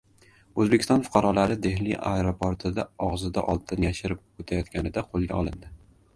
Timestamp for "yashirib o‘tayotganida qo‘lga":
3.89-5.41